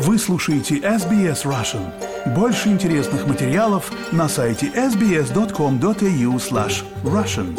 [0.00, 1.90] Вы слушаете SBS Russian.
[2.32, 7.58] Больше интересных материалов на сайте sbs.com.au slash russian.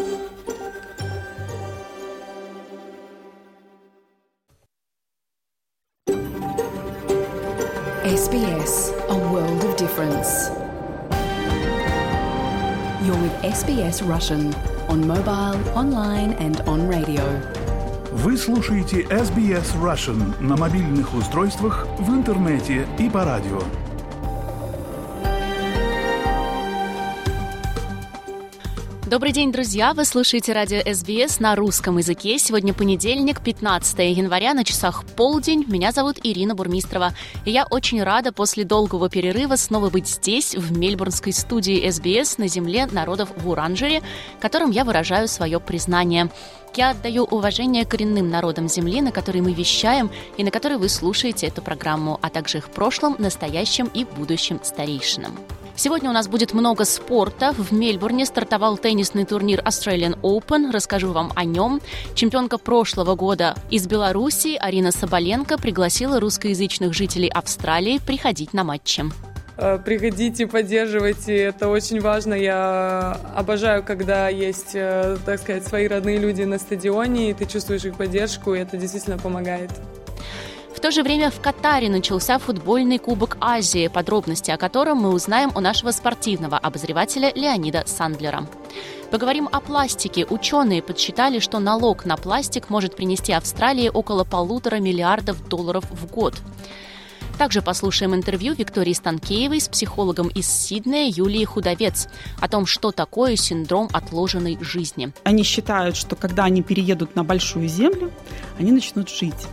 [8.06, 10.49] SBS, a world of difference.
[13.03, 14.56] You're with SBS Russian
[14.87, 17.59] on mobile, online and on radio.
[18.12, 23.61] Вы слушаете SBS Russian на мобильных устройствах, в интернете и по радио.
[29.05, 29.93] Добрый день, друзья!
[29.93, 32.37] Вы слушаете радио СБС на русском языке.
[32.37, 35.65] Сегодня понедельник, 15 января, на часах полдень.
[35.67, 37.13] Меня зовут Ирина Бурмистрова.
[37.43, 42.48] И я очень рада после долгого перерыва снова быть здесь, в мельбурнской студии СБС на
[42.48, 44.03] земле народов в Уранжере,
[44.39, 46.29] которым я выражаю свое признание.
[46.75, 51.47] Я отдаю уважение коренным народам Земли, на которые мы вещаем и на которые вы слушаете
[51.47, 55.37] эту программу, а также их прошлым, настоящим и будущим старейшинам.
[55.76, 57.53] Сегодня у нас будет много спорта.
[57.53, 60.71] В Мельбурне стартовал теннисный турнир Australian Open.
[60.71, 61.79] Расскажу вам о нем.
[62.15, 69.06] Чемпионка прошлого года из Беларуси Арина Соболенко пригласила русскоязычных жителей Австралии приходить на матчи.
[69.84, 72.34] Приходите, поддерживайте, это очень важно.
[72.34, 77.96] Я обожаю, когда есть, так сказать, свои родные люди на стадионе, и ты чувствуешь их
[77.96, 79.70] поддержку, и это действительно помогает.
[80.74, 85.52] В то же время в Катаре начался футбольный Кубок Азии, подробности о котором мы узнаем
[85.54, 88.48] у нашего спортивного обозревателя Леонида Сандлера.
[89.12, 90.26] Поговорим о пластике.
[90.26, 96.36] Ученые подсчитали, что налог на пластик может принести Австралии около полутора миллиардов долларов в год.
[97.40, 102.09] Также послушаем интервью Виктории Станкеевой с психологом из Сиднея Юлией Худовец
[102.42, 105.14] о том, что такое синдром отложенной жизни.
[105.23, 108.12] Они считают, что когда они переедут на большую землю,
[108.60, 109.48] они начнут жить.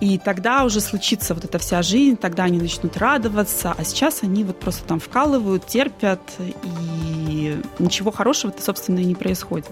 [0.00, 4.42] И тогда уже случится вот эта вся жизнь, тогда они начнут радоваться, а сейчас они
[4.42, 9.70] вот просто там вкалывают, терпят, и ничего хорошего-то, собственно, и не происходит.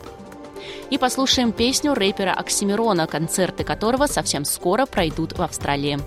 [0.90, 5.98] И послушаем песню рэпера Оксимирона, концерты которого совсем скоро пройдут в Австралии.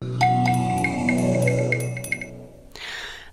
[0.00, 0.67] Música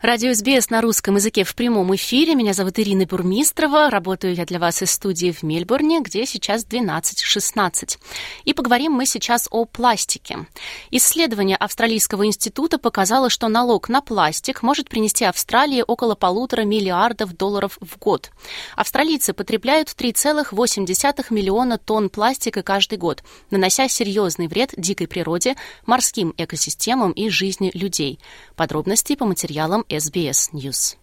[0.05, 2.35] Радио СБС на русском языке в прямом эфире.
[2.35, 3.89] Меня зовут Ирина Бурмистрова.
[3.89, 7.97] Работаю я для вас из студии в Мельбурне, где сейчас 12.16.
[8.43, 10.45] И поговорим мы сейчас о пластике.
[10.91, 17.79] Исследование Австралийского института показало, что налог на пластик может принести Австралии около полутора миллиардов долларов
[17.81, 18.29] в год.
[18.75, 25.55] Австралийцы потребляют 3,8 миллиона тонн пластика каждый год, нанося серьезный вред дикой природе,
[25.87, 28.19] морским экосистемам и жизни людей.
[28.55, 30.97] Подробности по материалам SBS News.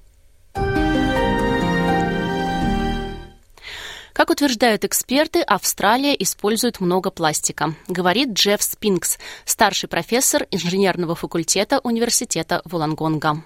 [4.13, 12.61] Как утверждают эксперты, Австралия использует много пластика, говорит Джефф Спинкс, старший профессор инженерного факультета Университета
[12.65, 13.43] Вулангонга.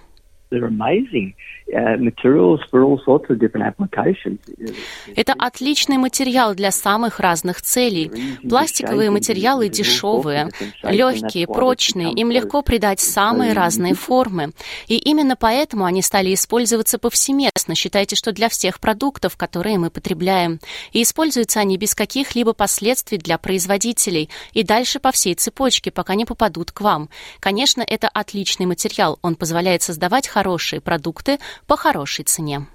[5.15, 8.11] Это отличный материал для самых разных целей.
[8.47, 10.49] Пластиковые материалы дешевые,
[10.83, 14.51] легкие, прочные, им легко придать самые разные формы.
[14.87, 17.75] И именно поэтому они стали использоваться повсеместно.
[17.75, 20.59] Считайте, что для всех продуктов, которые мы потребляем.
[20.93, 26.25] И используются они без каких-либо последствий для производителей и дальше по всей цепочке, пока не
[26.25, 27.09] попадут к вам.
[27.41, 29.19] Конечно, это отличный материал.
[29.21, 32.67] Он позволяет создавать хорошие продукты по хорошей цене.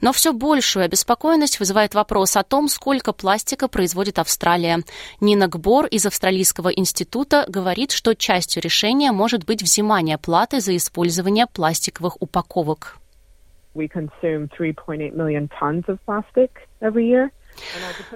[0.00, 4.80] Но все большую обеспокоенность вызывает вопрос о том, сколько пластика производит Австралия.
[5.20, 11.46] Нина Гбор из Австралийского института говорит, что частью решения может быть взимание платы за использование
[11.46, 12.98] пластиковых упаковок.
[13.76, 16.50] We consume 3.8 million tons of plastic
[16.80, 17.30] every year.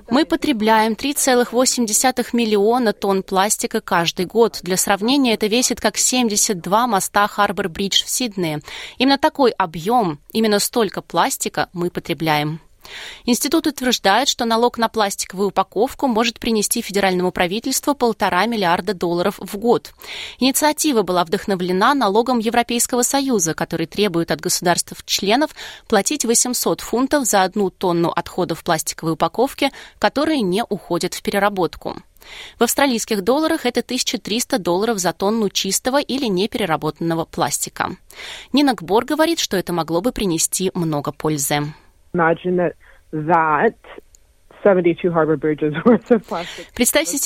[0.09, 4.61] Мы потребляем 3,8 миллиона тонн пластика каждый год.
[4.63, 8.61] Для сравнения, это весит как 72 моста Харбор-Бридж в Сиднее.
[8.99, 12.61] Именно такой объем, именно столько пластика мы потребляем.
[13.25, 19.57] Институт утверждает, что налог на пластиковую упаковку может принести федеральному правительству полтора миллиарда долларов в
[19.57, 19.93] год.
[20.39, 25.51] Инициатива была вдохновлена налогом Европейского Союза, который требует от государств-членов
[25.89, 31.97] платить 800 фунтов за одну тонну отходов пластиковой упаковки, которые не уходят в переработку.
[32.59, 37.97] В австралийских долларах это 1300 долларов за тонну чистого или непереработанного пластика.
[38.53, 41.73] Нина Гбор говорит, что это могло бы принести много пользы.
[42.13, 42.75] Imagine that
[43.13, 43.77] that
[44.63, 46.67] 72 harbor bridges worth of plastic.
[46.75, 47.19] Представьте,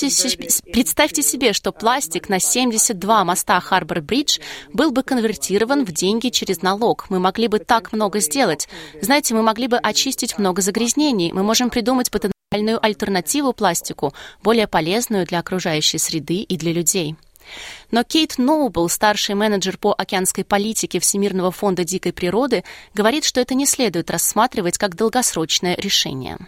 [0.73, 4.39] представьте себе, что пластик на 72 моста Харбор Бридж
[4.73, 7.07] был бы конвертирован в деньги через налог.
[7.11, 8.69] Мы могли бы так много сделать.
[9.01, 11.33] Знаете, мы могли бы очистить много загрязнений.
[11.33, 17.17] Мы можем придумать потенциальную альтернативу пластику, более полезную для окружающей среды и для людей.
[17.91, 22.65] Но Кейт Ноубл, старший менеджер по океанской политике Всемирного фонда дикой природы,
[22.95, 26.39] говорит, что это не следует рассматривать как долгосрочное решение.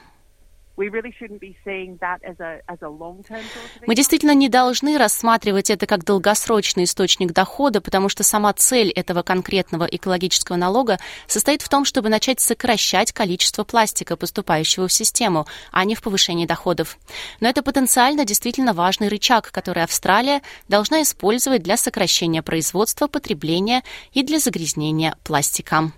[3.87, 9.23] Мы действительно не должны рассматривать это как долгосрочный источник дохода, потому что сама цель этого
[9.23, 15.85] конкретного экологического налога состоит в том, чтобы начать сокращать количество пластика, поступающего в систему, а
[15.85, 16.99] не в повышении доходов.
[17.41, 23.83] Но это потенциально действительно важный рычаг, который Австралия должна использовать для сокращения производства, потребления
[24.13, 25.91] и для загрязнения пластика.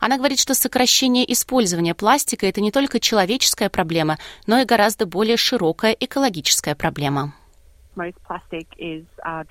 [0.00, 5.36] Она говорит, что сокращение использования пластика– это не только человеческая проблема, но и гораздо более
[5.36, 7.34] широкая экологическая проблема.
[7.98, 9.44] Uh,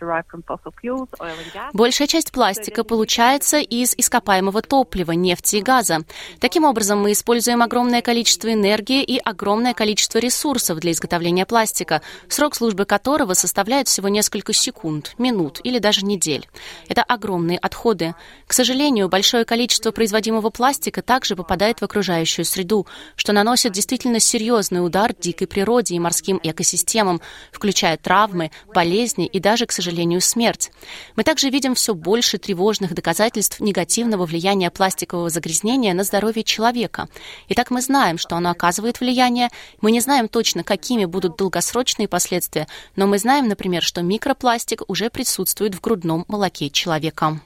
[1.74, 6.00] Большая часть пластика получается из ископаемого топлива, нефти и газа.
[6.40, 12.56] Таким образом, мы используем огромное количество энергии и огромное количество ресурсов для изготовления пластика, срок
[12.56, 16.48] службы которого составляет всего несколько секунд, минут или даже недель.
[16.88, 18.16] Это огромные отходы.
[18.48, 24.86] К сожалению, большое количество производимого пластика также попадает в окружающую среду, что наносит действительно серьезный
[24.86, 27.20] удар дикой природе и морским экосистемам,
[27.52, 30.72] включая травмы, травмы, болезни и даже, к сожалению, смерть.
[31.16, 37.08] Мы также видим все больше тревожных доказательств негативного влияния пластикового загрязнения на здоровье человека.
[37.50, 39.50] Итак, мы знаем, что оно оказывает влияние.
[39.82, 45.10] Мы не знаем точно, какими будут долгосрочные последствия, но мы знаем, например, что микропластик уже
[45.10, 47.40] присутствует в грудном молоке человека.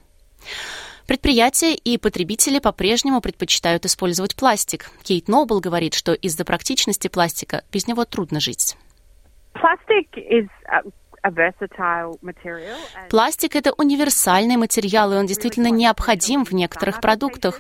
[1.08, 4.92] Предприятия и потребители по-прежнему предпочитают использовать пластик.
[5.04, 8.78] Кейт Нобл говорит, что из-за практичности пластика без него трудно жить.
[13.10, 17.60] Пластик– это универсальный материал, и он действительно необходим в некоторых продуктах.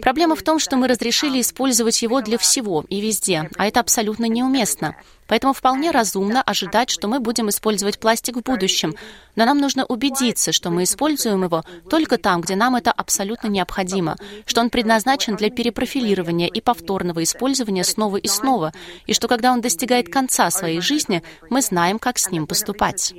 [0.00, 4.26] Проблема в том, что мы разрешили использовать его для всего и везде, а это абсолютно
[4.26, 4.94] неуместно.
[5.32, 8.94] Поэтому вполне разумно ожидать, что мы будем использовать пластик в будущем.
[9.34, 14.18] Но нам нужно убедиться, что мы используем его только там, где нам это абсолютно необходимо,
[14.44, 18.72] что он предназначен для перепрофилирования и повторного использования снова и снова,
[19.06, 23.14] и что когда он достигает конца своей жизни, мы знаем, как с ним поступать.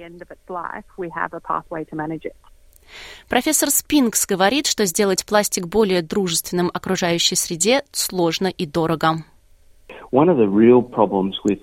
[3.27, 9.23] Профессор Спинкс говорит, что сделать пластик более дружественным окружающей среде сложно и дорого.
[10.11, 11.59] One of the real problems with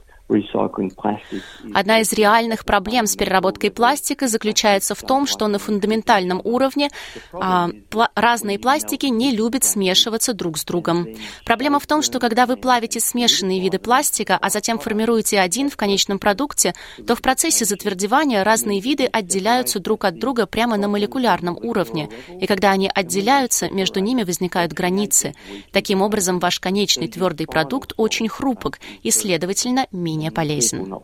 [1.75, 6.89] Одна из реальных проблем с переработкой пластика заключается в том, что на фундаментальном уровне
[7.33, 11.09] а, пла- разные пластики не любят смешиваться друг с другом.
[11.45, 15.77] Проблема в том, что когда вы плавите смешанные виды пластика, а затем формируете один в
[15.77, 16.75] конечном продукте,
[17.07, 22.09] то в процессе затвердевания разные виды отделяются друг от друга прямо на молекулярном уровне.
[22.41, 25.35] И когда они отделяются, между ними возникают границы.
[25.73, 30.95] Таким образом, ваш конечный твердый продукт очень хрупок и, следовательно, менее менее полезен.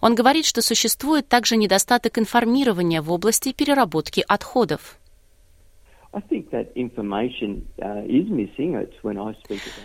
[0.00, 4.98] Он говорит, что существует также недостаток информирования в области переработки отходов.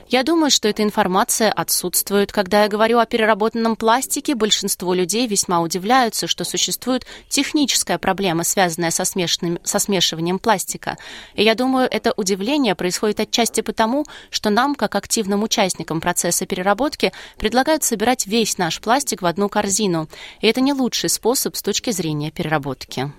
[0.09, 2.33] Я думаю, что эта информация отсутствует.
[2.33, 8.91] Когда я говорю о переработанном пластике, большинство людей весьма удивляются, что существует техническая проблема, связанная
[8.91, 10.97] со, смешанным, со смешиванием пластика.
[11.33, 17.13] И я думаю, это удивление происходит отчасти потому, что нам, как активным участникам процесса переработки,
[17.37, 20.09] предлагают собирать весь наш пластик в одну корзину.
[20.41, 23.11] И это не лучший способ с точки зрения переработки.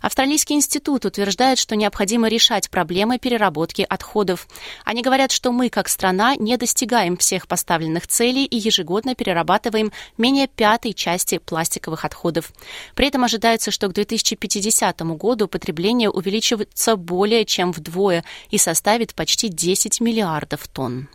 [0.00, 4.48] Австралийский институт утверждает, что необходимо решать проблемы переработки отходов.
[4.84, 10.46] Они говорят, что мы, как страна, не достигаем всех поставленных целей и ежегодно перерабатываем менее
[10.46, 12.52] пятой части пластиковых отходов.
[12.94, 19.48] При этом ожидается, что к 2050 году потребление увеличивается более чем вдвое и составит почти
[19.48, 21.08] 10 миллиардов тонн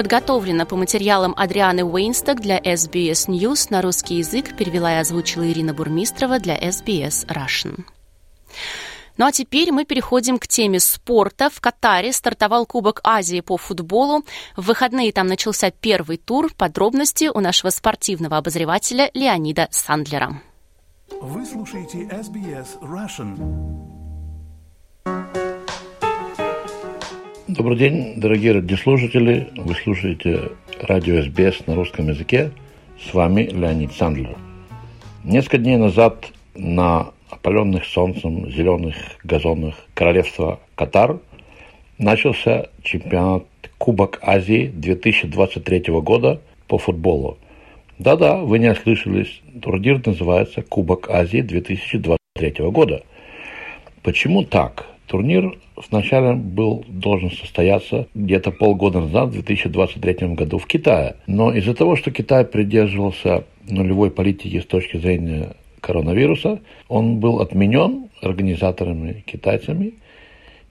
[0.00, 5.74] подготовлена по материалам Адрианы Уэйнсток для SBS News на русский язык, перевела и озвучила Ирина
[5.74, 7.84] Бурмистрова для SBS Russian.
[9.18, 11.50] Ну а теперь мы переходим к теме спорта.
[11.50, 14.24] В Катаре стартовал Кубок Азии по футболу.
[14.56, 16.50] В выходные там начался первый тур.
[16.56, 20.40] Подробности у нашего спортивного обозревателя Леонида Сандлера.
[21.20, 23.36] Вы слушаете SBS Russian.
[27.56, 29.48] Добрый день, дорогие радиослушатели.
[29.56, 32.52] Вы слушаете радио СБС на русском языке.
[33.02, 34.36] С вами Леонид Сандлер.
[35.24, 41.18] Несколько дней назад на опаленных солнцем зеленых газонах королевства Катар
[41.98, 43.46] начался чемпионат
[43.78, 47.36] Кубок Азии 2023 года по футболу.
[47.98, 49.40] Да-да, вы не ослышались.
[49.60, 53.02] Турнир называется Кубок Азии 2023 года.
[54.04, 54.86] Почему так?
[55.10, 61.16] Турнир вначале был должен состояться где-то полгода назад, в 2023 году в Китае.
[61.26, 68.08] Но из-за того, что Китай придерживался нулевой политики с точки зрения коронавируса, он был отменен
[68.22, 69.94] организаторами китайцами.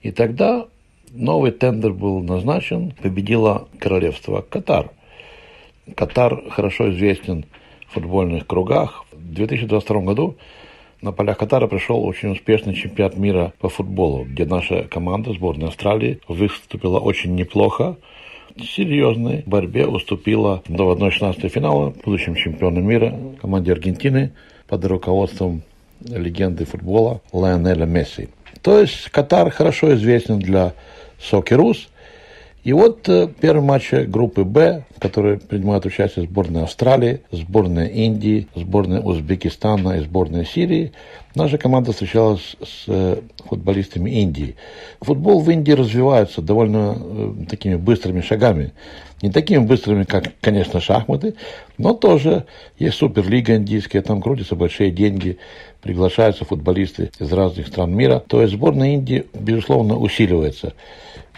[0.00, 0.64] И тогда
[1.12, 4.88] новый тендер был назначен, победило королевство Катар.
[5.94, 7.44] Катар хорошо известен
[7.88, 9.04] в футбольных кругах.
[9.12, 10.36] В 2022 году
[11.02, 16.20] на полях Катара пришел очень успешный чемпионат мира по футболу, где наша команда, сборная Австралии,
[16.28, 17.96] выступила очень неплохо.
[18.56, 24.32] В серьезной борьбе уступила до 1-16 финала будущим чемпионам мира команде Аргентины
[24.68, 25.62] под руководством
[26.04, 28.28] легенды футбола Лионеля Месси.
[28.62, 30.74] То есть Катар хорошо известен для
[31.18, 31.88] Сокерус–
[32.62, 38.48] и вот э, первый матч группы «Б», в которой принимают участие сборная Австралии, сборная Индии,
[38.54, 40.92] сборная Узбекистана и сборная Сирии,
[41.34, 44.56] наша команда встречалась с э, футболистами Индии.
[45.00, 48.72] Футбол в Индии развивается довольно э, такими быстрыми шагами.
[49.22, 51.34] Не такими быстрыми, как, конечно, шахматы,
[51.78, 52.44] но тоже
[52.78, 55.38] есть суперлига индийская, там крутятся большие деньги,
[55.82, 58.22] приглашаются футболисты из разных стран мира.
[58.26, 60.74] То есть сборная Индии, безусловно, усиливается.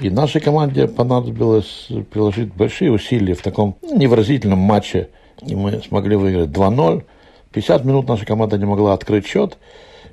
[0.02, 5.10] И нашей команде понадобилось приложить большие усилия в таком невыразительном матче.
[5.46, 7.04] И мы смогли выиграть 2-0.
[7.52, 9.58] 50 минут наша команда не могла открыть счет.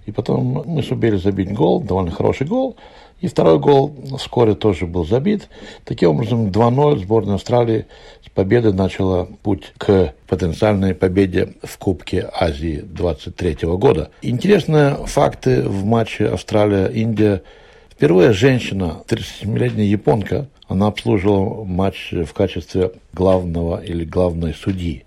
[0.06, 2.76] И потом мы сумели забить гол, довольно хороший гол.
[3.20, 5.50] И второй гол вскоре тоже был забит.
[5.86, 7.88] Таким образом, 2-0 сборная Австралии
[8.24, 14.12] с победой начала путь к потенциальной победе в Кубке Азии 23 года.
[14.22, 17.42] Интересные факты в матче Австралия-Индия–
[18.00, 25.04] Впервые женщина, 37-летняя японка, она обслуживала матч в качестве главного или главной судьи.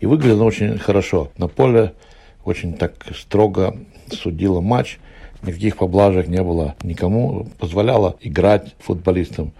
[0.00, 1.30] И выглядела очень хорошо.
[1.38, 1.94] На поле
[2.44, 3.78] очень так строго
[4.10, 4.98] судила матч.
[5.42, 7.48] Никаких поблажек не было никому.
[7.58, 9.52] Позволяла играть футболистам.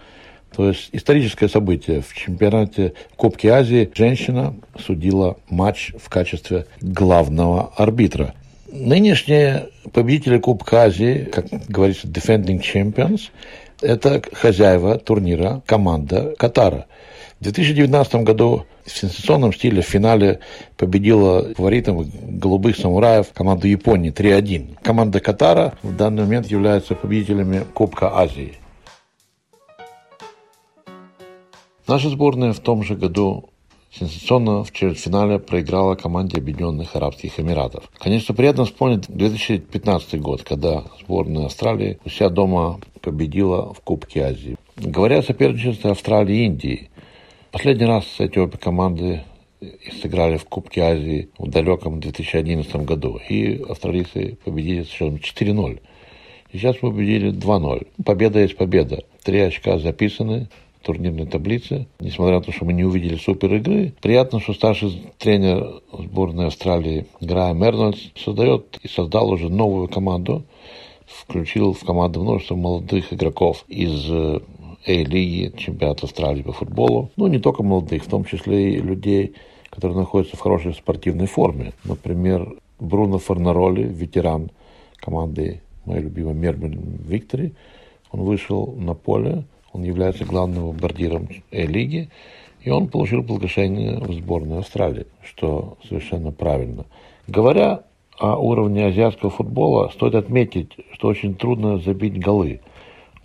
[0.55, 2.03] То есть историческое событие.
[2.03, 8.35] В чемпионате Кубки Азии женщина судила матч в качестве главного арбитра.
[8.77, 13.29] Нынешние победители Кубка Азии, как говорится, defending champions,
[13.81, 16.85] это хозяева турнира, команда Катара.
[17.39, 20.39] В 2019 году в сенсационном стиле в финале
[20.75, 24.77] победила фаворитом голубых самураев команду Японии 3-1.
[24.83, 28.57] Команда Катара в данный момент является победителями Кубка Азии.
[31.87, 33.49] Наша сборная в том же году
[33.97, 37.89] сенсационно в четвертьфинале проиграла команде Объединенных Арабских Эмиратов.
[37.97, 44.57] Конечно, приятно вспомнить 2015 год, когда сборная Австралии у себя дома победила в Кубке Азии.
[44.75, 46.89] Говоря о соперничестве Австралии и Индии,
[47.51, 49.23] последний раз эти обе команды
[50.01, 53.19] сыграли в Кубке Азии в далеком 2011 году.
[53.29, 55.79] И австралийцы победили с счетом 4-0.
[56.51, 57.87] Сейчас мы победили 2-0.
[58.03, 59.03] Победа есть победа.
[59.23, 60.49] Три очка записаны,
[60.85, 61.87] турнирной таблице.
[61.99, 67.07] Несмотря на то, что мы не увидели супер игры, приятно, что старший тренер сборной Австралии
[67.19, 70.43] Грайм Эрнольдс создает и создал уже новую команду,
[71.07, 74.39] включил в команду множество молодых игроков из э,
[74.85, 77.09] A-лиги, чемпионата Австралии по футболу.
[77.15, 79.33] Ну, не только молодых, в том числе и людей,
[79.71, 81.73] которые находятся в хорошей спортивной форме.
[81.83, 84.51] Например, Бруно Фарнароли, ветеран
[84.97, 87.53] команды моей любимой Мербен Виктори,
[88.11, 92.09] он вышел на поле он является главным бомбардиром лиги,
[92.61, 96.85] и он получил приглашение в сборную Австралии, что совершенно правильно.
[97.27, 97.83] Говоря
[98.17, 102.61] о уровне азиатского футбола, стоит отметить, что очень трудно забить голы.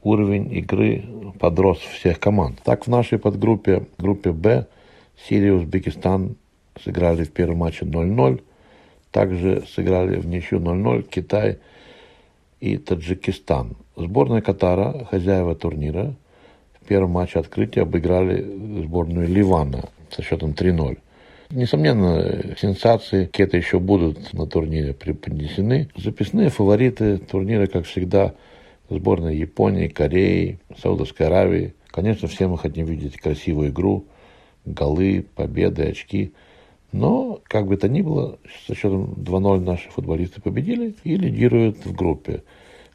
[0.03, 1.05] Уровень игры
[1.39, 2.61] подрос всех команд.
[2.65, 4.67] Так в нашей подгруппе, группе Б,
[5.29, 6.35] Сирия и Узбекистан
[6.83, 8.43] сыграли в первом матче 0-0.
[9.13, 11.59] Также сыграли в ничью 0-0 Китай
[12.59, 13.77] и Таджикистан.
[13.97, 16.15] Сборная Катара, хозяева турнира,
[16.91, 18.43] первом матче открытия обыграли
[18.83, 20.99] сборную Ливана со счетом 3-0.
[21.51, 25.89] Несомненно, сенсации какие-то еще будут на турнире преподнесены.
[25.95, 28.35] Записные фавориты турнира, как всегда,
[28.89, 31.75] сборная Японии, Кореи, Саудовской Аравии.
[31.93, 34.07] Конечно, все мы хотим видеть красивую игру,
[34.65, 36.33] голы, победы, очки.
[36.91, 41.95] Но, как бы то ни было, со счетом 2-0 наши футболисты победили и лидируют в
[41.95, 42.43] группе.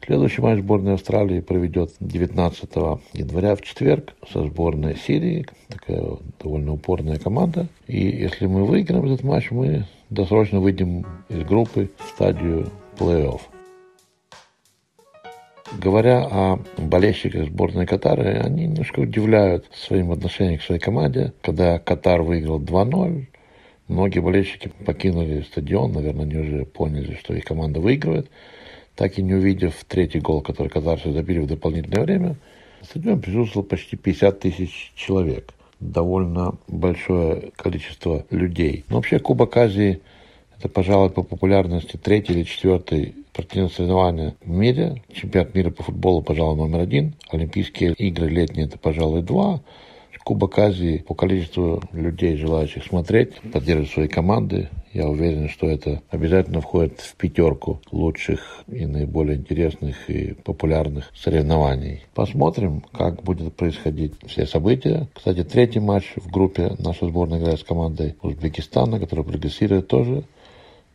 [0.04, 2.70] Следующий матч сборной Австралии проведет 19
[3.14, 5.46] января в четверг со сборной Сирии.
[5.68, 6.04] Такая
[6.40, 7.66] довольно упорная команда.
[7.88, 13.40] И если мы выиграем этот матч, мы досрочно выйдем из группы в стадию плей-офф.
[15.82, 21.32] Говоря о болельщиках сборной Катара, они немножко удивляют своим отношением к своей команде.
[21.42, 23.26] Когда Катар выиграл 2-0,
[23.88, 28.30] многие болельщики покинули стадион, наверное, они уже поняли, что их команда выигрывает.
[28.96, 32.36] Так и не увидев третий гол, который казарцы забили в дополнительное время,
[32.80, 35.52] на стадионе присутствовало почти 50 тысяч человек.
[35.78, 38.84] Довольно большое количество людей.
[38.88, 40.00] Но вообще Кубок Азии–
[40.58, 45.02] это, пожалуй, по популярности третий или четвертый спортивное соревнование в мире.
[45.12, 47.14] Чемпионат мира по футболу, пожалуй, номер один.
[47.28, 49.60] Олимпийские игры летние– это, пожалуй, два.
[50.26, 54.68] Кубок Азии по количеству людей, желающих смотреть, поддерживать свои команды.
[54.92, 62.02] Я уверен, что это обязательно входит в пятерку лучших и наиболее интересных и популярных соревнований.
[62.12, 65.06] Посмотрим, как будет происходить все события.
[65.14, 70.24] Кстати, третий матч в группе наша сборная играет с командой Узбекистана, которая прогрессирует тоже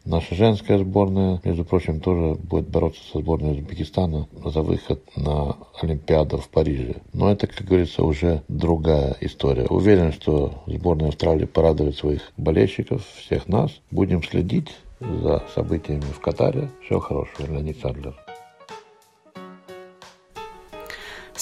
[0.05, 6.37] Наша женская сборная, между прочим, тоже будет бороться со сборной Узбекистана за выход на Олимпиаду
[6.37, 6.95] в Париже.
[7.13, 9.67] Но это, как говорится, уже другая история.
[9.67, 13.71] Уверен, что сборная Австралии порадует своих болельщиков, всех нас.
[13.91, 16.69] Будем следить за событиями в Катаре.
[16.83, 18.15] Всего хорошего, Леонид Садлер.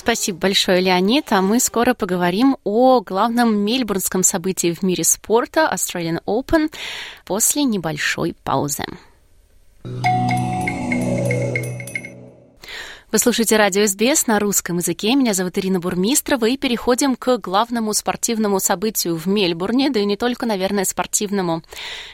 [0.10, 1.32] Спасибо большое, Леонид.
[1.32, 6.74] А мы скоро поговорим о главном мельбурнском событии в мире спорта Australian Open
[7.26, 8.86] после небольшой паузы.
[13.12, 15.16] Вы слушаете радио СБС на русском языке.
[15.16, 16.46] Меня зовут Ирина Бурмистрова.
[16.46, 21.64] И переходим к главному спортивному событию в Мельбурне, да и не только, наверное, спортивному.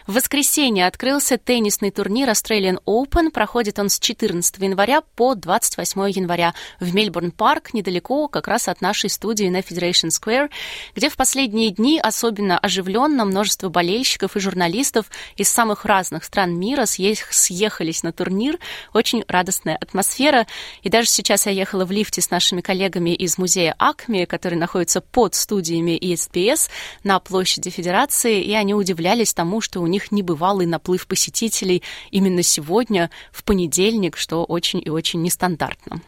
[0.08, 3.32] В воскресенье открылся теннисный турнир Australian Open.
[3.32, 9.10] Проходит он с 14 января по 28 января в Мельбурн-парк, недалеко как раз от нашей
[9.10, 10.50] студии на Federation Square,
[10.96, 16.86] где в последние дни особенно оживленно множество болельщиков и журналистов из самых разных стран мира
[16.86, 18.60] съехались на турнир.
[18.94, 20.48] Очень радостная атмосфера.
[20.86, 25.02] И даже сейчас я ехала в лифте с нашими коллегами из музея АКМИ, который находится
[25.02, 26.70] под студиями ESPS
[27.04, 33.10] на площади Федерации, и они удивлялись тому, что у них небывалый наплыв посетителей именно сегодня,
[33.32, 36.02] в понедельник, что очень и очень нестандартно.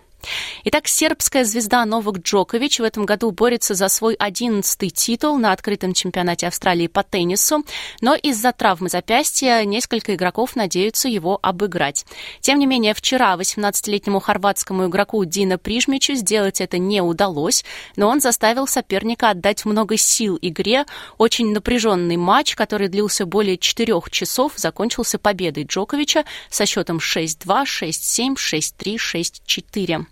[0.64, 5.94] Итак, сербская звезда Новак Джокович в этом году борется за свой одиннадцатый титул на открытом
[5.94, 7.64] чемпионате Австралии по теннису,
[8.02, 12.06] но из-за травмы запястья несколько игроков надеются его обыграть.
[12.42, 17.64] Тем не менее, вчера 18-летнему хорватскому игроку Дина Прижмичу сделать это не удалось,
[17.96, 20.86] но он заставил соперника отдать много сил игре.
[21.18, 28.36] Очень напряженный матч, который длился более четырех часов, закончился победой Джоковича со счетом 6-2, 6-7,
[28.36, 30.06] 6-3, 6-4.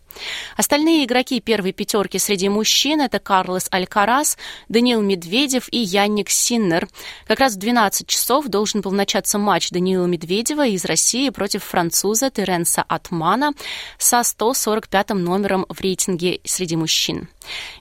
[0.58, 4.38] Остальные игроки первой пятерки среди мужчин это Карлос Алькарас,
[4.70, 6.88] Даниил Медведев и Янник Синнер.
[7.28, 12.30] Как раз в 12 часов должен был начаться матч Даниила Медведева из России против француза
[12.30, 13.54] Теренса Атмана
[13.98, 17.30] со 145 номером в рейтинге среди мужчин.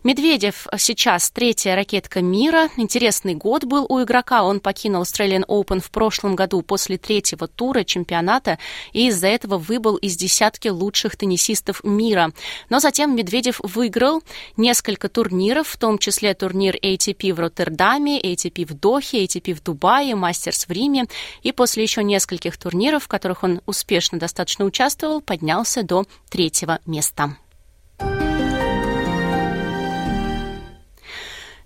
[0.02, 2.68] Медведев сейчас третья ракетка мира.
[2.76, 4.44] Интересный год был у игрока.
[4.44, 8.58] Он покинул Australian Open в прошлом году после третьего тура чемпионата
[8.92, 12.23] и из-за этого выбыл из десятки лучших теннисистов мира.
[12.68, 14.22] Но затем Медведев выиграл
[14.56, 20.14] несколько турниров, в том числе турнир ATP в Роттердаме, ATP в Дохе, ATP в Дубае,
[20.14, 21.06] Мастерс в Риме.
[21.42, 27.36] И после еще нескольких турниров, в которых он успешно достаточно участвовал, поднялся до третьего места.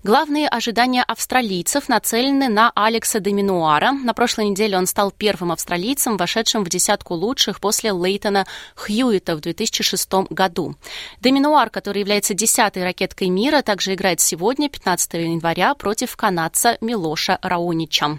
[0.08, 3.92] Главные ожидания австралийцев нацелены на Алекса Доминуара.
[3.92, 9.40] На прошлой неделе он стал первым австралийцем, вошедшим в десятку лучших после Лейтона Хьюита в
[9.40, 10.76] 2006 году.
[11.20, 18.18] Доминуар, который является десятой ракеткой мира, также играет сегодня, 15 января, против канадца Милоша Раунича.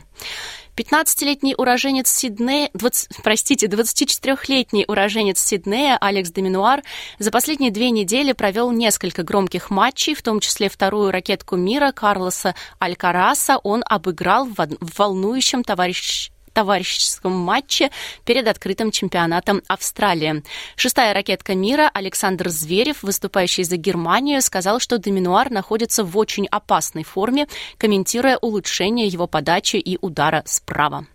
[0.80, 6.84] 15-летний уроженец Сиднея, 20, простите, 24-летний уроженец Сиднея Алекс Доминуар
[7.20, 12.56] за последние две недели провел несколько громких матчей, в том числе вторую ракетку мира Карлоса
[12.80, 13.58] Алькараса.
[13.58, 14.56] Он обыграл в,
[14.98, 17.90] волнующем товарищ товарищеском матче
[18.26, 20.44] перед открытым чемпионатом Австралии.
[20.76, 27.06] Шестая ракетка мира Александр Зверев, выступающий за Германию, сказал, что Доминуар находится в очень опасной
[27.06, 31.08] форме, комментируя улучшение его подачи и удара справа.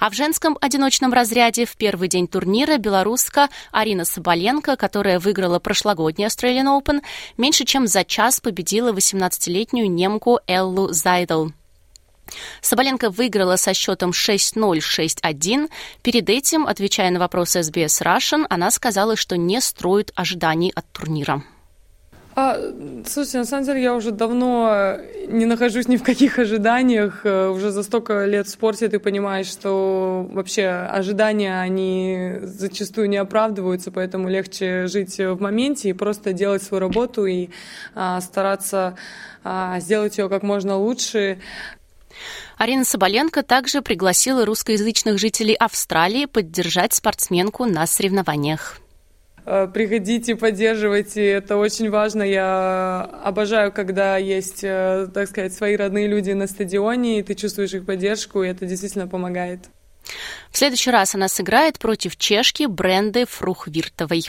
[0.00, 6.26] А в женском одиночном разряде в первый день турнира белоруска Арина Соболенко, которая выиграла прошлогодний
[6.26, 7.00] Australian Open,
[7.36, 11.50] меньше чем за час победила 18-летнюю немку Эллу Зайдл.
[12.60, 15.70] Соболенко выиграла со счетом 6-0-6-1.
[16.02, 21.42] Перед этим, отвечая на вопросы SBS Russian, она сказала, что не строит ожиданий от турнира.
[22.36, 22.56] А,
[23.06, 24.96] слушайте, на самом деле я уже давно
[25.28, 27.22] не нахожусь ни в каких ожиданиях.
[27.24, 33.16] Э, уже за столько лет в спорте ты понимаешь, что вообще ожидания, они зачастую не
[33.16, 37.48] оправдываются, поэтому легче жить в моменте и просто делать свою работу и
[37.94, 38.96] а, стараться
[39.42, 41.38] а, сделать ее как можно лучше.
[42.58, 48.78] Арина Соболенко также пригласила русскоязычных жителей Австралии поддержать спортсменку на соревнованиях.
[49.46, 52.22] Э, приходите, поддерживайте, это очень важно.
[52.22, 57.74] Я обожаю, когда есть, э, так сказать, свои родные люди на стадионе, и ты чувствуешь
[57.74, 59.60] их поддержку, и это действительно помогает.
[60.50, 64.24] В следующий раз она сыграет против чешки Бренды Фрухвиртовой.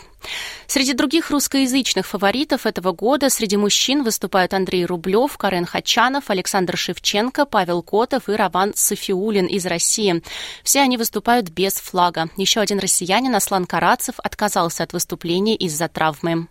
[0.67, 7.45] Среди других русскоязычных фаворитов этого года среди мужчин выступают Андрей Рублев, Карен Хачанов, Александр Шевченко,
[7.45, 10.21] Павел Котов и Раван Софиулин из России.
[10.63, 12.29] Все они выступают без флага.
[12.37, 16.47] Еще один россиянин, Аслан Карацев, отказался от выступления из-за травмы.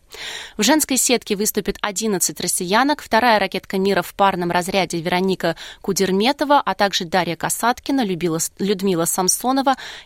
[0.57, 6.75] В женской сетке выступит 11 россиянок, вторая ракетка мира в парном разряде Вероника Кудерметова, а
[6.75, 9.60] также Дарья Касаткина, Людмила Самсонова,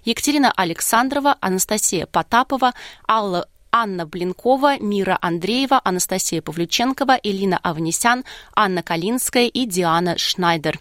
[0.04, 2.72] Екатерина Александрова, Анастасия Потапова,
[3.08, 3.44] Алла
[3.76, 10.78] Анна Блинкова, Мира Андреева, Анастасия Павлюченкова, Элина Авнесян, Анна Калинская и Диана Шнайдер.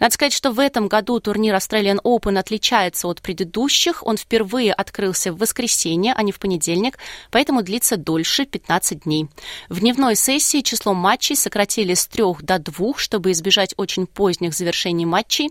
[0.00, 4.06] Надо сказать, что в этом году турнир Australian Open отличается от предыдущих.
[4.06, 6.98] Он впервые открылся в воскресенье, а не в понедельник,
[7.30, 9.28] поэтому длится дольше 15 дней.
[9.70, 15.06] В дневной сессии число матчей сократили с трех до двух, чтобы избежать очень поздних завершений
[15.06, 15.48] матчей.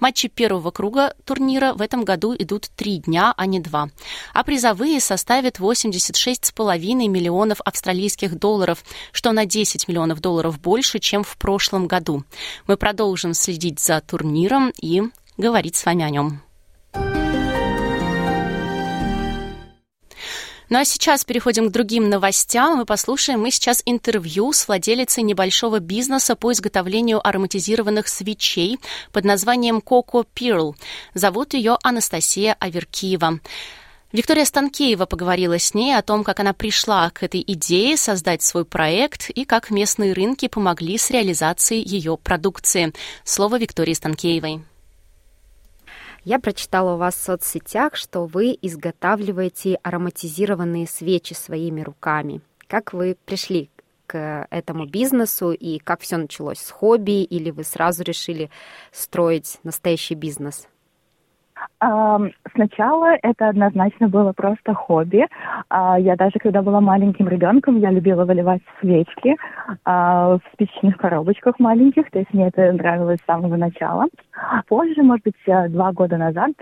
[0.00, 3.88] Матчи первого круга турнира в этом году идут три дня, а не два.
[4.34, 11.22] А призовые составят 86 6,5 миллионов австралийских долларов, что на 10 миллионов долларов больше, чем
[11.22, 12.24] в прошлом году.
[12.66, 15.02] Мы продолжим следить за турниром и
[15.36, 16.42] говорить с вами о нем.
[20.68, 22.78] Ну а сейчас переходим к другим новостям.
[22.78, 28.80] Мы послушаем мы сейчас интервью с владелицей небольшого бизнеса по изготовлению ароматизированных свечей
[29.12, 30.74] под названием Coco Pearl.
[31.14, 33.38] Зовут ее Анастасия Аверкиева.
[34.16, 38.64] Виктория Станкеева поговорила с ней о том, как она пришла к этой идее создать свой
[38.64, 42.94] проект и как местные рынки помогли с реализацией ее продукции.
[43.24, 44.62] Слово Виктории Станкеевой.
[46.24, 52.40] Я прочитала у вас в соцсетях, что вы изготавливаете ароматизированные свечи своими руками.
[52.68, 53.68] Как вы пришли
[54.06, 58.48] к этому бизнесу и как все началось с хобби или вы сразу решили
[58.92, 60.68] строить настоящий бизнес?
[62.54, 65.26] Сначала это однозначно было просто хобби.
[65.68, 69.36] А, я даже когда была маленьким ребенком, я любила выливать свечки
[69.84, 74.06] а, в спичечных коробочках маленьких, то есть мне это нравилось с самого начала.
[74.68, 76.52] Позже, может быть, э, два года назад,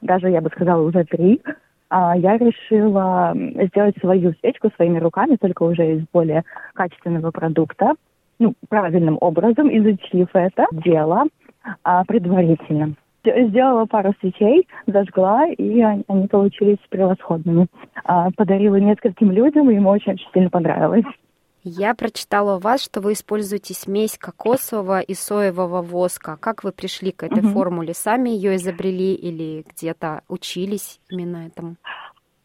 [0.00, 1.42] даже я бы сказала уже три,
[1.90, 3.34] а, я решила
[3.68, 6.44] сделать свою свечку своими руками, только уже из более
[6.74, 7.92] качественного продукта,
[8.38, 11.24] ну, правильным образом, изучив это дело
[12.08, 17.66] предварительно сделала пару свечей, зажгла, и они получились превосходными.
[18.04, 21.04] А, подарила нескольким людям, и им очень, очень сильно понравилось.
[21.64, 26.36] Я прочитала у вас, что вы используете смесь кокосового и соевого воска.
[26.36, 27.50] Как вы пришли к этой угу.
[27.50, 27.94] формуле?
[27.94, 31.76] Сами ее изобрели или где-то учились именно этому?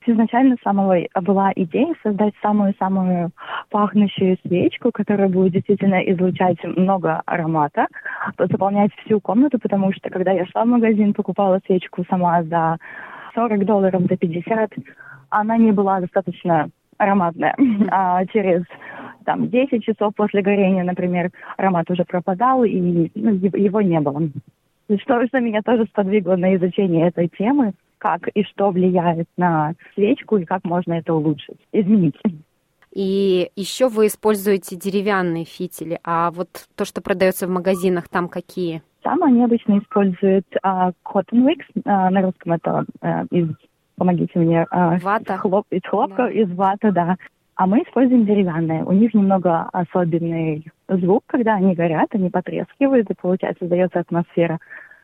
[0.08, 3.32] Изначально самого была идея создать самую-самую
[3.70, 7.88] пахнущую свечку, которая будет действительно излучать много аромата,
[8.38, 12.78] заполнять всю комнату, потому что когда я шла в магазин, покупала свечку сама за
[13.36, 14.72] 40 долларов, за 50,
[15.30, 17.56] она не была достаточно ароматная.
[17.92, 18.64] А через
[19.26, 24.22] там 10 часов после горения, например, аромат уже пропадал, и ну, его не было.
[25.02, 30.38] Что, что меня тоже сподвигло на изучение этой темы как и что влияет на свечку
[30.38, 32.16] и как можно это улучшить, изменить.
[32.94, 38.82] И еще вы используете деревянные фитили, а вот то, что продается в магазинах, там какие?
[39.04, 43.50] Там они обычно используют uh, cotton wicks, uh, на русском это uh, из,
[43.98, 45.36] помогите мне, uh, Вата.
[45.36, 46.32] Из, хлоп, из хлопка, да.
[46.32, 47.18] из вата, да.
[47.56, 48.84] А мы используем деревянные.
[48.84, 54.60] У них немного особенный звук, когда они горят, они потрескивают, и получается создается атмосфера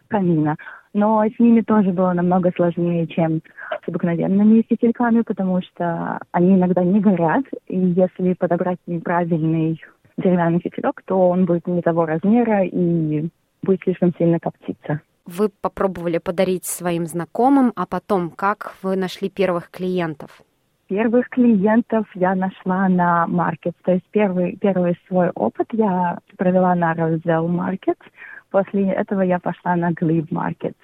[0.07, 0.57] камина
[0.93, 3.41] но с ними тоже было намного сложнее, чем
[3.83, 9.81] с обыкновенными фитильками, потому что они иногда не горят, и если подобрать неправильный
[10.17, 13.27] деревянный фитилек, то он будет не того размера и
[13.63, 15.01] будет слишком сильно коптиться.
[15.25, 20.41] Вы попробовали подарить своим знакомым, а потом как вы нашли первых клиентов?
[20.87, 23.73] Первых клиентов я нашла на маркет.
[23.83, 27.97] То есть первый, первый свой опыт я провела на Roselle Market–
[28.53, 30.75] После этого я пошла на Glebe Market.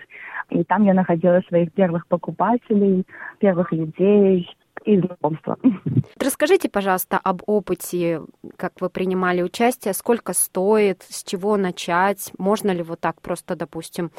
[0.49, 3.05] И там я находила своих первых покупателей,
[3.38, 4.49] первых людей,
[4.86, 5.58] и знакомства.
[6.18, 8.22] Расскажите, пожалуйста, об опыте,
[8.58, 14.12] как вы принимали участие, сколько стоит, с чего начать, можно ли вот так просто, допустим,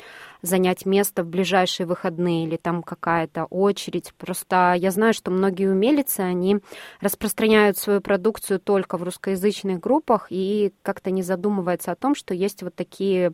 [0.43, 4.13] занять место в ближайшие выходные или там какая-то очередь.
[4.17, 6.59] Просто я знаю, что многие умелицы, они
[7.01, 12.63] распространяют свою продукцию только в русскоязычных группах и как-то не задумываются о том, что есть
[12.63, 13.33] вот такие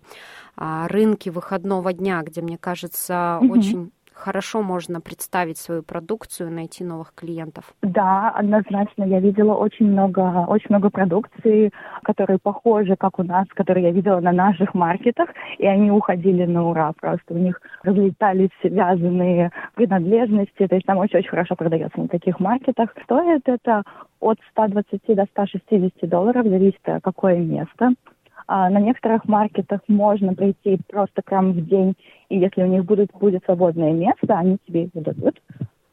[0.57, 3.51] а, рынки выходного дня, где, мне кажется, mm-hmm.
[3.51, 7.75] очень хорошо можно представить свою продукцию, найти новых клиентов?
[7.83, 9.05] Да, однозначно.
[9.05, 11.71] Я видела очень много, очень много продукции,
[12.03, 16.69] которые похожи, как у нас, которые я видела на наших маркетах, и они уходили на
[16.69, 16.93] ура.
[17.01, 22.91] Просто у них разлетались вязаные принадлежности, то есть там очень-очень хорошо продается на таких маркетах.
[23.05, 23.83] Стоит это
[24.21, 27.93] от 120 до 160 долларов, зависит, какое место.
[28.49, 31.97] А на некоторых маркетах можно прийти просто прямо в день,
[32.29, 35.41] и если у них будет, будет свободное место, они тебе его дадут.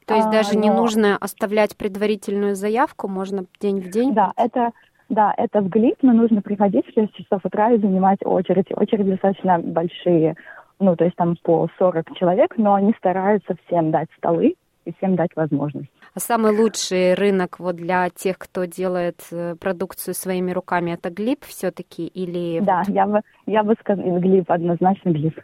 [0.05, 0.61] То есть а, даже но...
[0.61, 4.13] не нужно оставлять предварительную заявку, можно день в день?
[4.13, 4.71] Да, это
[5.09, 8.67] да, это в ГЛИП, но нужно приходить в 6 часов утра и занимать очередь.
[8.75, 10.35] Очереди достаточно большие,
[10.79, 15.15] ну, то есть там по 40 человек, но они стараются всем дать столы и всем
[15.15, 15.91] дать возможность.
[16.15, 21.43] А самый лучший рынок вот для тех, кто делает э, продукцию своими руками, это глип
[21.43, 22.59] все-таки или...
[22.59, 25.39] Да, я бы, я бы сказала, глип, однозначно глип.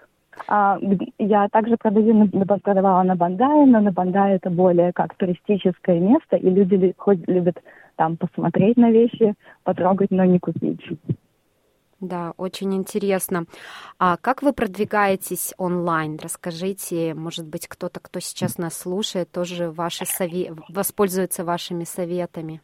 [0.47, 0.77] А,
[1.17, 2.29] я также продаю,
[2.63, 7.57] продавала на Бандае, но на Бандае это более как туристическое место, и люди хоть любят
[7.95, 10.81] там посмотреть на вещи, потрогать, но не купить.
[12.01, 13.43] Да, очень интересно.
[13.99, 16.17] А как вы продвигаетесь онлайн?
[16.21, 20.53] Расскажите, может быть, кто-то, кто сейчас нас слушает, тоже ваши сове...
[20.69, 22.61] воспользуется вашими советами.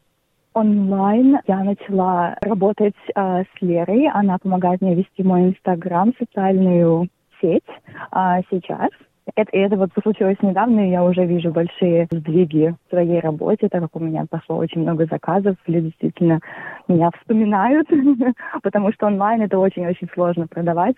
[0.54, 4.10] Онлайн я начала работать э, с Лерой.
[4.14, 7.10] Она помогает мне вести мой Инстаграм, социальную
[7.42, 8.90] сеть э, сейчас.
[9.36, 13.82] Это, это вот случилось недавно, и я уже вижу большие сдвиги в своей работе, так
[13.82, 16.40] как у меня пошло очень много заказов, люди действительно
[16.88, 17.88] меня вспоминают,
[18.64, 20.98] потому что онлайн это очень-очень сложно продавать,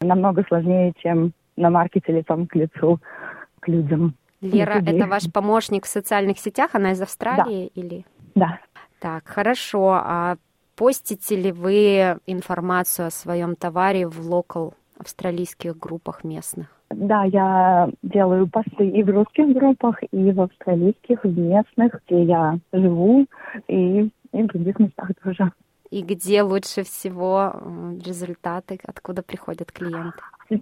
[0.00, 3.00] намного сложнее, чем на маркете лицом к лицу,
[3.60, 4.14] к людям.
[4.40, 7.80] Лера, это ваш помощник в социальных сетях, она из Австралии да.
[7.80, 8.04] или?
[8.34, 8.58] Да.
[9.00, 10.00] Так, хорошо.
[10.02, 10.36] А
[10.76, 16.68] постите ли вы информацию о своем товаре в локал австралийских группах местных?
[16.90, 22.58] Да, я делаю посты и в русских группах, и в австралийских, в местных, где я
[22.72, 23.26] живу,
[23.68, 25.52] и, и в других местах тоже.
[25.90, 27.54] И где лучше всего
[28.04, 30.18] результаты, откуда приходят клиенты?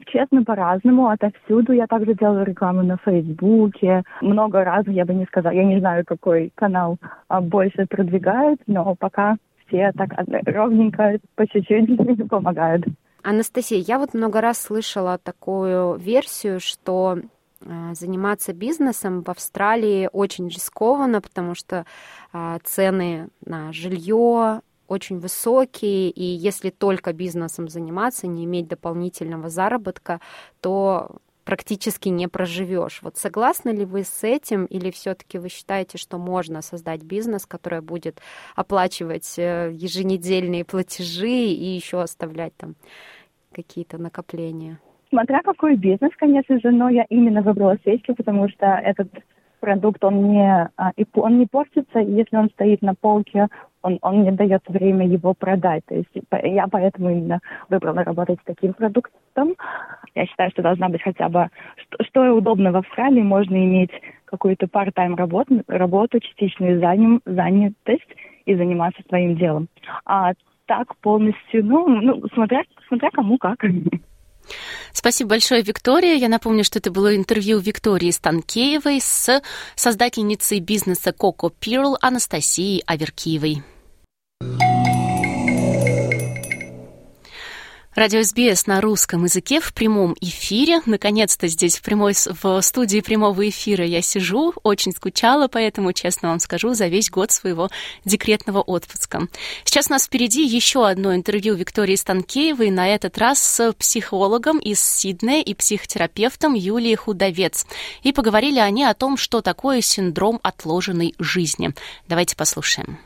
[0.06, 1.08] Честно, по-разному.
[1.08, 4.02] Отовсюду я также делаю рекламу на Фейсбуке.
[4.20, 8.94] Много раз, я бы не сказала, я не знаю, какой канал а, больше продвигает, но
[8.94, 10.10] пока все так
[10.46, 12.84] ровненько, по чуть-чуть помогают.
[13.22, 17.18] Анастасия, я вот много раз слышала такую версию, что
[17.94, 21.86] заниматься бизнесом в Австралии очень рискованно, потому что
[22.32, 30.20] э, цены на жилье очень высокие, и если только бизнесом заниматься, не иметь дополнительного заработка,
[30.60, 33.00] то практически не проживешь.
[33.02, 37.80] Вот согласны ли вы с этим, или все-таки вы считаете, что можно создать бизнес, который
[37.80, 38.20] будет
[38.54, 42.76] оплачивать э, еженедельные платежи и еще оставлять там
[43.52, 44.78] какие-то накопления?
[45.12, 49.08] Смотря какой бизнес, конечно же, но я именно выбрала свечки, потому что этот
[49.60, 53.48] продукт, он не, а, он не портится, и если он стоит на полке,
[53.82, 55.84] он, он не дает время его продать.
[55.84, 59.54] То есть я поэтому именно выбрала работать с таким продуктом.
[60.14, 63.92] Я считаю, что должна быть хотя бы, что, что удобно в Австралии, можно иметь
[64.24, 69.68] какую-то part-time работу, работу частичную заним, занятость и заниматься своим делом.
[70.06, 70.32] А
[70.64, 73.62] так полностью, ну, ну смотря, смотря кому как.
[74.92, 76.14] Спасибо большое, Виктория.
[76.14, 79.42] Я напомню, что это было интервью Виктории Станкеевой с
[79.74, 83.62] создательницей бизнеса Coco Pearl Анастасией Аверкиевой.
[87.94, 90.80] Радио СБС на русском языке в прямом эфире.
[90.86, 94.54] Наконец-то здесь в, прямой, в студии прямого эфира я сижу.
[94.62, 97.68] Очень скучала, поэтому, честно вам скажу, за весь год своего
[98.06, 99.28] декретного отпуска.
[99.64, 104.80] Сейчас у нас впереди еще одно интервью Виктории Станкеевой, на этот раз с психологом из
[104.82, 107.66] Сиднея и психотерапевтом Юлией Худовец.
[108.02, 111.74] И поговорили они о том, что такое синдром отложенной жизни.
[112.08, 112.98] Давайте послушаем.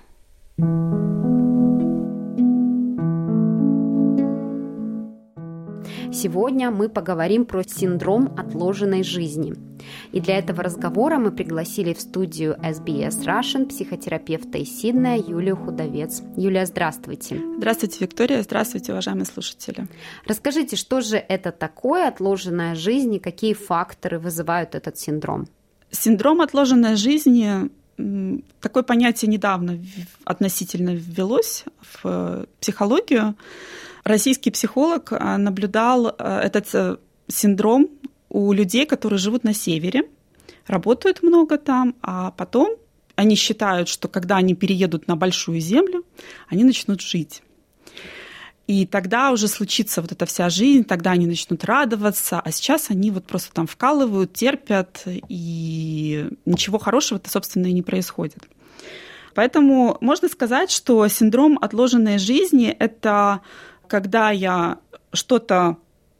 [6.13, 9.55] Сегодня мы поговорим про синдром отложенной жизни.
[10.13, 16.23] И для этого разговора мы пригласили в студию SBS Russian психотерапевта из Сиднея Юлию Худовец.
[16.37, 17.41] Юлия, здравствуйте.
[17.59, 18.43] Здравствуйте, Виктория.
[18.43, 19.89] Здравствуйте, уважаемые слушатели.
[20.27, 25.47] Расскажите, что же это такое отложенная жизнь и какие факторы вызывают этот синдром?
[25.91, 27.71] Синдром отложенной жизни
[28.61, 29.79] такое понятие недавно
[30.25, 33.35] относительно ввелось в психологию.
[34.07, 37.89] Российский психолог а, наблюдал а, этот э, синдром
[38.29, 40.05] у людей, которые живут на севере,
[40.69, 42.77] работают много там, а потом
[43.17, 46.05] они считают, что когда они переедут на большую землю,
[46.47, 47.43] они начнут жить.
[48.69, 53.11] И тогда уже случится вот эта вся жизнь, тогда они начнут радоваться, а сейчас они
[53.11, 58.47] вот просто там вкалывают, терпят, и ничего хорошего-то, собственно, и не происходит.
[59.35, 63.43] Поэтому можно сказать, что синдром отложенной жизни– это
[63.89, 64.79] когда я
[65.13, 65.77] что-то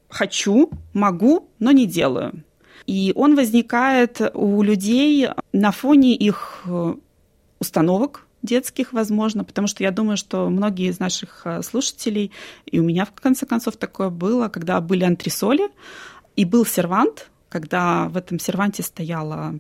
[0.09, 2.45] хочу, могу, но не делаю.
[2.87, 6.65] И он возникает у людей на фоне их
[7.59, 12.31] установок, детских, возможно, потому что я думаю, что многие из наших э, слушателей,
[12.65, 15.69] и у меня в конце концов такое было, когда были антресоли,
[16.37, 19.59] и был сервант, когда в этом серванте стояла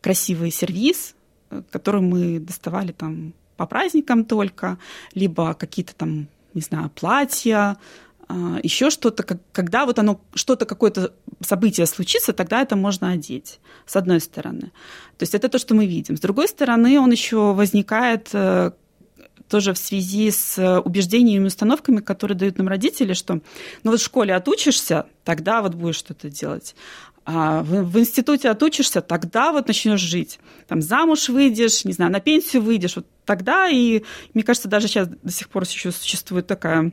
[0.00, 1.14] красивый сервиз,
[1.50, 4.78] э, который мы доставали там по праздникам только,
[5.14, 7.76] либо какие-то там, не знаю, платья,
[8.28, 13.96] а, еще что-то, когда вот оно, что-то, какое-то событие случится, тогда это можно одеть, с
[13.96, 14.72] одной стороны.
[15.18, 16.16] То есть это то, что мы видим.
[16.16, 18.70] С другой стороны, он еще возникает э,
[19.48, 23.34] тоже в связи с убеждениями и установками, которые дают нам родители, что
[23.82, 26.74] ну вот в школе отучишься, тогда вот будешь что-то делать.
[27.26, 30.38] А в, в институте отучишься, тогда вот начнешь жить.
[30.68, 34.02] Там замуж выйдешь, не знаю, на пенсию выйдешь, вот тогда и,
[34.34, 36.92] мне кажется, даже сейчас до сих пор еще существует такая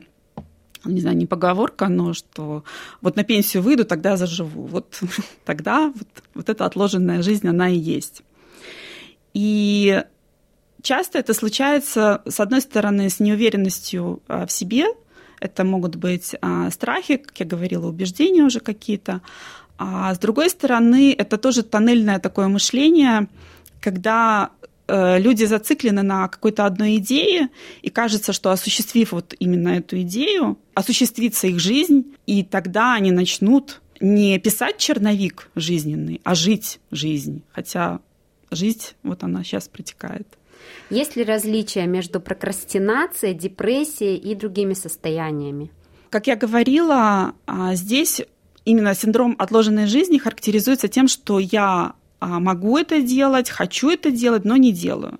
[0.84, 2.64] не знаю, не поговорка, но что
[3.00, 4.66] вот на пенсию выйду, тогда заживу.
[4.66, 5.00] Вот
[5.44, 8.22] тогда вот, вот эта отложенная жизнь, она и есть.
[9.34, 10.02] И
[10.82, 14.86] часто это случается, с одной стороны, с неуверенностью а, в себе,
[15.40, 19.22] это могут быть а, страхи, как я говорила, убеждения уже какие-то,
[19.78, 23.28] а с другой стороны, это тоже тоннельное такое мышление,
[23.80, 24.50] когда
[24.88, 27.48] Э, люди зациклены на какой-то одной идее,
[27.82, 33.80] и кажется, что осуществив вот именно эту идею, осуществится их жизнь, и тогда они начнут
[34.00, 37.42] не писать черновик жизненный, а жить жизнь.
[37.52, 38.00] Хотя
[38.50, 40.26] жизнь, вот она сейчас протекает.
[40.90, 45.70] Есть ли различия между прокрастинацией, депрессией и другими состояниями?
[46.10, 48.20] Как я говорила, а, здесь
[48.64, 54.44] именно синдром отложенной жизни характеризуется тем, что я а, могу это делать, хочу это делать,
[54.44, 55.18] но не делаю.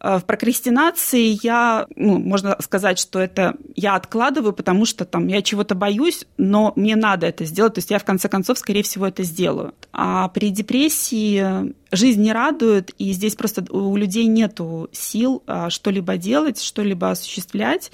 [0.00, 5.42] А, в прокрастинации я, ну, можно сказать, что это я откладываю, потому что там я
[5.42, 9.06] чего-то боюсь, но мне надо это сделать, то есть я в конце концов, скорее всего,
[9.06, 9.74] это сделаю.
[9.92, 14.60] А при депрессии жизнь не радует, и здесь просто у людей нет
[14.92, 17.90] сил а, что-либо делать, что-либо осуществлять.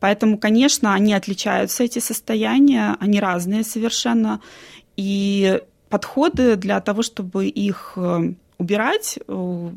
[0.00, 4.40] Поэтому, конечно, они отличаются, эти состояния, они разные совершенно.
[4.96, 9.70] И подходы для того, чтобы их э, убирать, э,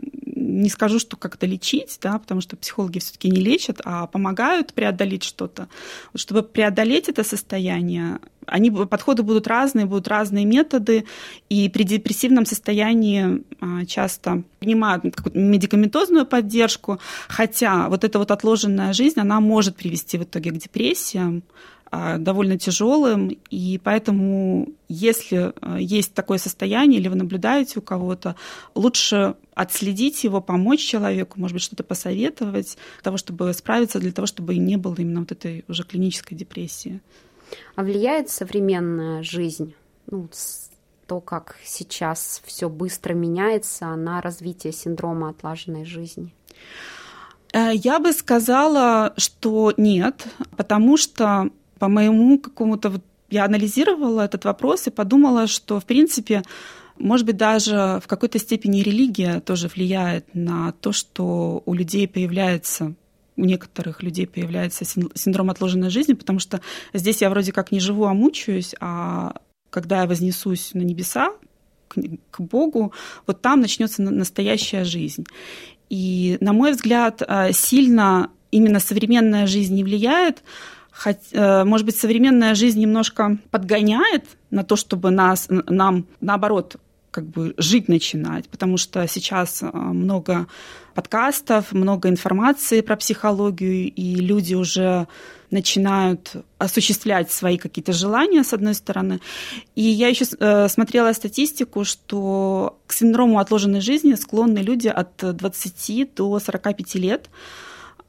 [0.49, 5.23] не скажу, что как-то лечить, да, потому что психологи все-таки не лечат, а помогают преодолеть
[5.23, 5.67] что-то.
[6.13, 11.05] Вот чтобы преодолеть это состояние, они, подходы будут разные, будут разные методы,
[11.49, 19.19] и при депрессивном состоянии а, часто принимают медикаментозную поддержку, хотя вот эта вот отложенная жизнь,
[19.19, 21.43] она может привести в итоге к депрессиям,
[21.91, 28.35] довольно тяжелым, и поэтому, если а, есть такое состояние или вы наблюдаете у кого-то,
[28.75, 34.27] лучше отследить его, помочь человеку, может быть, что-то посоветовать, для того, чтобы справиться, для того,
[34.27, 37.01] чтобы не было именно вот этой уже клинической депрессии.
[37.75, 39.73] А влияет современная жизнь,
[40.11, 40.29] ну,
[41.07, 46.31] то, как сейчас все быстро меняется, на развитие синдрома отлаженной жизни?
[47.51, 51.49] Э, я бы сказала, что нет, потому что
[51.79, 56.43] по моему какому-то вот я анализировала этот вопрос и подумала, что, в принципе,
[56.97, 62.95] может быть, даже в какой-то степени религия тоже влияет на то, что у людей появляется
[63.37, 66.59] у некоторых людей появляется синдром отложенной жизни, потому что
[66.93, 69.37] здесь я вроде как не живу, а мучаюсь, а
[69.69, 71.31] когда я вознесусь на небеса,
[71.87, 71.95] к,
[72.31, 72.93] к Богу,
[73.27, 75.25] вот там начнется настоящая жизнь.
[75.89, 80.43] И, на мой взгляд, э, сильно именно современная жизнь не влияет,
[81.01, 86.75] Хоть, э, может быть, современная жизнь немножко подгоняет на то, чтобы нас, нам, наоборот,
[87.11, 90.47] как бы жить начинать, потому что сейчас э, много
[90.95, 95.07] подкастов, много информации про психологию, и люди уже
[95.51, 99.21] начинают осуществлять свои какие-то желания, с одной стороны.
[99.75, 106.13] И я еще э, смотрела статистику, что к синдрому отложенной жизни склонны люди от 20
[106.13, 107.29] до 45 лет.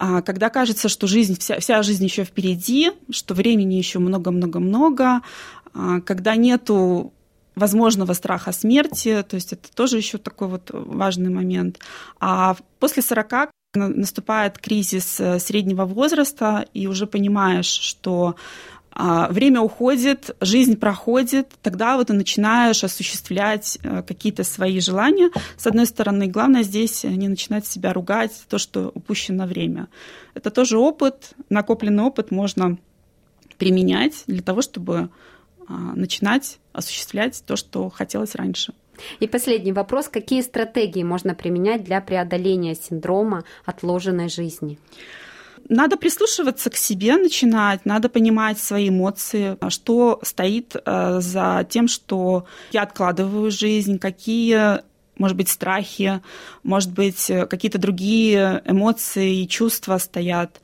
[0.03, 5.21] А когда кажется, что жизнь, вся, вся жизнь еще впереди, что времени еще много-много-много,
[5.75, 7.13] а когда нету
[7.55, 11.81] возможного страха смерти, то есть это тоже еще такой вот важный момент.
[12.19, 18.37] А после 40 наступает кризис э, среднего возраста, и уже понимаешь, что
[18.95, 25.31] время уходит, жизнь проходит, тогда вот ты начинаешь осуществлять э, какие-то свои желания.
[25.57, 29.89] С одной стороны, главное здесь не начинать себя ругать то, что упущено время.
[30.35, 32.79] Это тоже опыт, накопленный опыт можно
[33.59, 35.11] применять для того, чтобы
[35.69, 38.73] а, начинать осуществлять то, что хотелось раньше.
[39.21, 40.09] И последний вопрос.
[40.09, 44.79] Какие стратегии можно применять для преодоления синдрома отложенной жизни?
[45.71, 52.45] Надо прислушиваться к себе, начинать, надо понимать свои эмоции, что стоит э, за тем, что
[52.73, 54.83] я откладываю жизнь, какие
[55.17, 56.23] может быть, страхи,
[56.63, 60.63] может быть, какие-то другие эмоции и чувства стоят.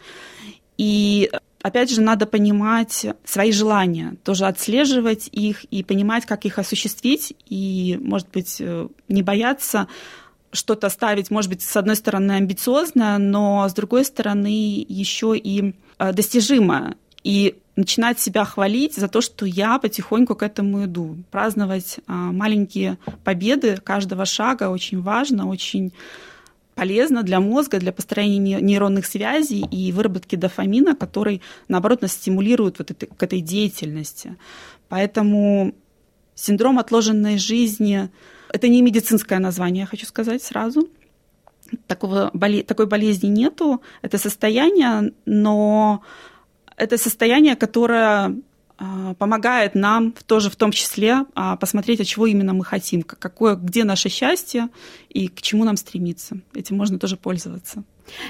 [0.78, 1.30] И
[1.62, 7.98] опять же, надо понимать свои желания, тоже отслеживать их и понимать, как их осуществить, и,
[8.00, 9.88] может быть, э, не бояться
[10.56, 16.12] что-то ставить, может быть, с одной стороны амбициозно, но с другой стороны еще и э,
[16.12, 16.96] достижимо.
[17.22, 21.16] И начинать себя хвалить за то, что я потихоньку к этому иду.
[21.30, 25.92] Праздновать а, маленькие победы каждого шага очень важно, очень
[26.74, 32.90] полезно для мозга, для построения нейронных связей и выработки дофамина, который, наоборот, нас стимулирует вот
[32.90, 34.36] это, к этой деятельности.
[34.88, 35.74] Поэтому
[36.34, 38.08] синдром отложенной жизни–
[38.56, 40.88] это не медицинское название, я хочу сказать сразу.
[41.86, 42.30] Такого,
[42.66, 43.82] такой болезни нету.
[44.02, 46.02] Это состояние, но
[46.76, 48.36] это состояние, которое
[49.18, 53.84] помогает нам тоже в том числе а, посмотреть, от чего именно мы хотим, какое, где
[53.84, 54.68] наше счастье
[55.08, 56.38] и к чему нам стремиться.
[56.54, 57.84] Этим можно тоже пользоваться.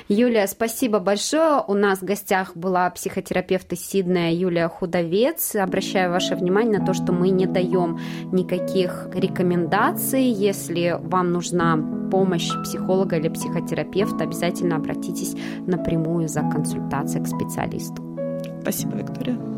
[0.09, 1.63] Юлия, спасибо большое.
[1.67, 5.55] У нас в гостях была психотерапевт из Сиднея Юлия Худовец.
[5.57, 7.99] Обращаю ваше внимание на то, что мы не даем
[8.33, 10.25] никаких рекомендаций.
[10.25, 11.77] Если вам нужна
[12.11, 15.35] помощь психолога или психотерапевта, обязательно обратитесь
[15.67, 18.03] напрямую за консультацией к специалисту.
[18.63, 19.56] Спасибо, Виктория.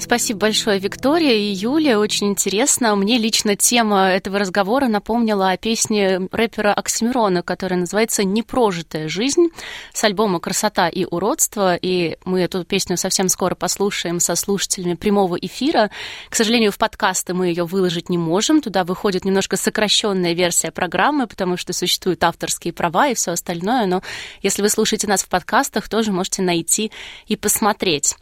[0.00, 1.98] Спасибо большое, Виктория и Юлия.
[1.98, 2.94] Очень интересно.
[2.94, 9.48] Мне лично тема этого разговора напомнила о песне рэпера Оксимирона, которая называется «Непрожитая жизнь»
[9.92, 11.74] с альбома «Красота и уродство».
[11.74, 15.90] И мы эту песню совсем скоро послушаем со слушателями прямого эфира.
[16.28, 18.62] К сожалению, в подкасты мы ее выложить не можем.
[18.62, 23.86] Туда выходит немножко сокращенная версия программы, потому что существуют авторские права и все остальное.
[23.86, 24.02] Но
[24.42, 26.92] если вы слушаете нас в подкастах, тоже можете найти
[27.26, 28.14] и посмотреть.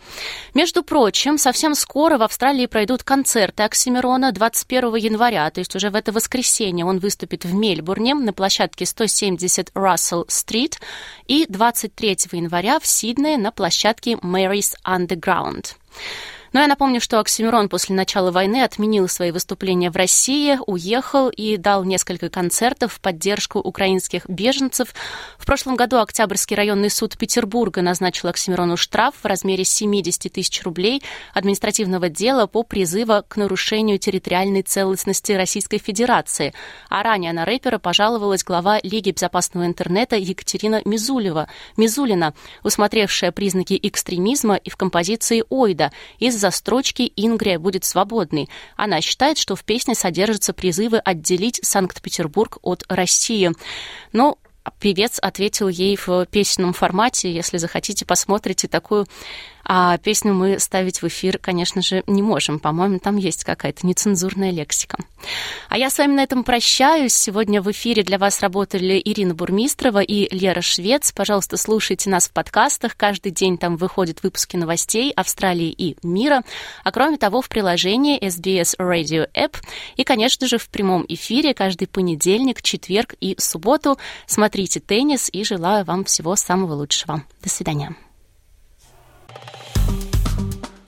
[0.55, 5.91] Между прочим, совсем Совсем скоро в Австралии пройдут концерты Оксимирона 21 января, то есть уже
[5.91, 10.75] в это воскресенье он выступит в Мельбурне на площадке 170 Russell Street
[11.27, 15.75] и 23 января в Сиднее на площадке Mary's Underground.
[16.53, 21.57] Но я напомню, что Оксимирон после начала войны отменил свои выступления в России, уехал и
[21.57, 24.95] дал несколько концертов в поддержку украинских беженцев.
[25.39, 31.03] В прошлом году Октябрьский районный суд Петербурга назначил Оксимирону штраф в размере 70 тысяч рублей
[31.35, 36.55] административного дела по призыву к нарушению территориальной целостности Российской Федерации.
[36.89, 44.57] А ранее на рэпера пожаловалась глава Лиги безопасного интернета Екатерина Мизулева, Мизулина, усмотревшая признаки экстремизма
[44.57, 48.49] и в композиции «Ойда» из-за из-за строчки «Ингрия будет свободной».
[48.77, 53.51] Она считает, что в песне содержатся призывы отделить Санкт-Петербург от России.
[54.13, 54.39] Но
[54.79, 57.33] певец ответил ей в песенном формате.
[57.33, 59.07] Если захотите, посмотрите такую
[59.69, 62.61] а песню мы ставить в эфир, конечно же, не можем.
[62.61, 64.99] По-моему, там есть какая-то нецензурная лексика.
[65.69, 67.15] А я с вами на этом прощаюсь.
[67.15, 71.11] Сегодня в эфире для вас работали Ирина Бурмистрова и Лера Швец.
[71.11, 72.97] Пожалуйста, слушайте нас в подкастах.
[72.97, 76.45] Каждый день там выходят выпуски новостей Австралии и мира.
[76.85, 79.57] А кроме того, в приложении SBS Radio App
[79.97, 83.99] и, конечно же, в прямом эфире каждый понедельник, четверг и субботу.
[84.27, 87.25] Смотрите теннис и желаю вам всего самого лучшего.
[87.43, 87.97] До свидания.